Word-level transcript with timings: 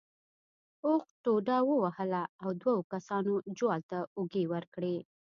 اوښ 0.85 1.05
ټوډه 1.23 1.57
ووهله 1.69 2.23
او 2.43 2.49
دوو 2.61 2.75
کسانو 2.91 3.33
جوال 3.57 3.81
ته 3.89 3.99
اوږې 4.17 4.43
ورکړې. 4.53 4.95